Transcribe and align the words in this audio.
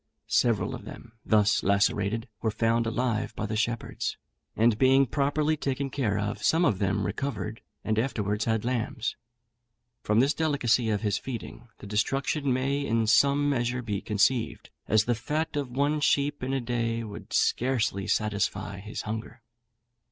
Several 0.25 0.73
of 0.73 0.83
them, 0.83 1.11
thus 1.23 1.61
lacerated, 1.61 2.27
were 2.41 2.49
found 2.49 2.87
alive 2.87 3.35
by 3.35 3.45
the 3.45 3.55
shepherds; 3.55 4.17
and 4.55 4.79
being 4.79 5.05
properly 5.05 5.55
taken 5.55 5.91
care 5.91 6.17
of, 6.17 6.41
some 6.41 6.65
of 6.65 6.79
them 6.79 7.05
recovered, 7.05 7.61
and 7.83 7.99
afterwards 7.99 8.45
had 8.45 8.65
lambs. 8.65 9.15
From 10.01 10.19
this 10.19 10.33
delicacy 10.33 10.89
of 10.89 11.01
his 11.01 11.19
feeding, 11.19 11.67
the 11.77 11.85
destruction 11.85 12.51
may 12.51 12.83
in 12.83 13.05
some 13.05 13.47
measure 13.47 13.83
be 13.83 14.01
conceived, 14.01 14.71
as 14.87 15.05
the 15.05 15.13
fat 15.13 15.55
of 15.55 15.69
one 15.69 15.99
sheep 15.99 16.41
in 16.41 16.51
a 16.51 16.59
day 16.61 17.03
would 17.03 17.31
scarcely 17.31 18.07
satisfy 18.07 18.79
his 18.79 19.03
hunger. 19.03 19.43